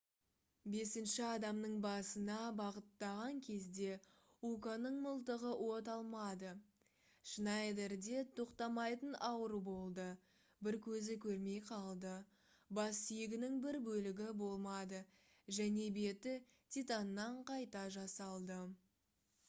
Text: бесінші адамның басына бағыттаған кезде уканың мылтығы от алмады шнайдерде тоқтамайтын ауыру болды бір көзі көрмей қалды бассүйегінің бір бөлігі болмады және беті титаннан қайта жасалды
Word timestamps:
бесінші 0.75 1.23
адамның 1.31 1.73
басына 1.81 2.37
бағыттаған 2.61 3.41
кезде 3.47 3.89
уканың 4.51 4.95
мылтығы 5.03 5.51
от 5.65 5.91
алмады 5.97 6.53
шнайдерде 7.33 8.23
тоқтамайтын 8.41 9.13
ауыру 9.29 9.59
болды 9.69 10.07
бір 10.69 10.79
көзі 10.87 11.19
көрмей 11.27 11.61
қалды 11.69 12.15
бассүйегінің 12.81 13.61
бір 13.67 13.79
бөлігі 13.91 14.31
болмады 14.43 15.05
және 15.61 15.87
беті 16.01 16.37
титаннан 16.77 17.39
қайта 17.53 17.89
жасалды 18.01 18.61